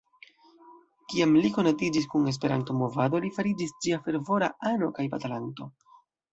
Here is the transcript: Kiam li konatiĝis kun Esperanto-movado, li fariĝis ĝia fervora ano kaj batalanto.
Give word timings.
Kiam 1.13 1.35
li 1.43 1.51
konatiĝis 1.57 2.09
kun 2.15 2.25
Esperanto-movado, 2.33 3.21
li 3.27 3.33
fariĝis 3.37 3.77
ĝia 3.87 4.03
fervora 4.09 4.53
ano 4.75 4.93
kaj 4.99 5.09
batalanto. 5.17 5.73